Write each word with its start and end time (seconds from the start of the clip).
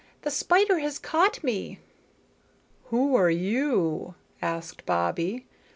The 0.23 0.31
spider 0.31 0.79
has 0.79 0.97
caught 0.97 1.43
me." 1.43 1.77
"Who 2.85 3.13
are 3.13 3.29
you?" 3.29 4.15
asked 4.41 4.83
Bobbie. 4.87 5.45